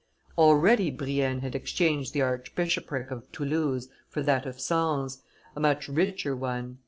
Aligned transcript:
Already 0.35 0.89
Brienne 0.89 1.41
had 1.41 1.53
exchanged 1.53 2.11
the 2.11 2.23
archbishopric 2.23 3.11
of 3.11 3.31
Toulouse 3.31 3.87
for 4.09 4.23
that 4.23 4.47
of 4.47 4.59
Sens, 4.59 5.21
a 5.55 5.59
much 5.59 5.87
richer 5.87 6.35
one. 6.35 6.79